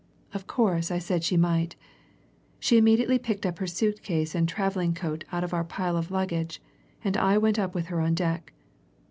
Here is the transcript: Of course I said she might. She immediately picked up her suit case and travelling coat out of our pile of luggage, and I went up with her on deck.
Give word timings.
Of 0.33 0.47
course 0.47 0.89
I 0.89 0.97
said 0.97 1.23
she 1.23 1.37
might. 1.37 1.75
She 2.59 2.79
immediately 2.79 3.19
picked 3.19 3.45
up 3.45 3.59
her 3.59 3.67
suit 3.67 4.01
case 4.01 4.33
and 4.33 4.49
travelling 4.49 4.95
coat 4.95 5.25
out 5.31 5.43
of 5.43 5.53
our 5.53 5.63
pile 5.63 5.95
of 5.95 6.09
luggage, 6.09 6.59
and 7.03 7.15
I 7.15 7.37
went 7.37 7.59
up 7.59 7.75
with 7.75 7.85
her 7.93 8.01
on 8.01 8.15
deck. 8.15 8.51